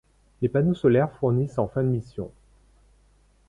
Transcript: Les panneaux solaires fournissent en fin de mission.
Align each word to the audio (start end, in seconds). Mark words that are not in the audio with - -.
Les 0.41 0.49
panneaux 0.49 0.73
solaires 0.73 1.11
fournissent 1.11 1.59
en 1.59 1.67
fin 1.67 1.83
de 1.83 1.87
mission. 1.89 2.31